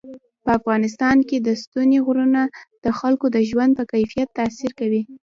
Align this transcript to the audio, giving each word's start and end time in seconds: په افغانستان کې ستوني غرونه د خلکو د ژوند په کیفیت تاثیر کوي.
په 0.43 0.49
افغانستان 0.59 1.17
کې 1.27 1.37
ستوني 1.63 1.99
غرونه 2.05 2.41
د 2.83 2.85
خلکو 2.99 3.25
د 3.35 3.37
ژوند 3.49 3.71
په 3.77 3.83
کیفیت 3.91 4.29
تاثیر 4.39 4.71
کوي. 4.79 5.01